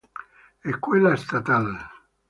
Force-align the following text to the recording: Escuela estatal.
Escuela 0.63 1.13
estatal. 1.13 1.65